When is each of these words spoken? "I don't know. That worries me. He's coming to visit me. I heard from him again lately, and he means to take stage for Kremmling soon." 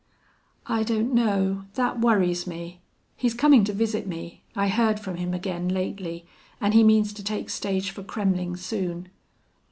"I 0.65 0.81
don't 0.81 1.13
know. 1.13 1.65
That 1.75 2.01
worries 2.01 2.47
me. 2.47 2.81
He's 3.15 3.35
coming 3.35 3.63
to 3.65 3.71
visit 3.71 4.07
me. 4.07 4.41
I 4.55 4.67
heard 4.67 4.99
from 4.99 5.17
him 5.17 5.31
again 5.31 5.69
lately, 5.69 6.25
and 6.59 6.73
he 6.73 6.83
means 6.83 7.13
to 7.13 7.23
take 7.23 7.51
stage 7.51 7.91
for 7.91 8.01
Kremmling 8.01 8.57
soon." 8.57 9.09